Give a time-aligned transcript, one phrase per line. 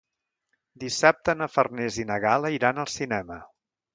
[0.83, 3.41] Dissabte na Farners i na Gal·la iran al cinema.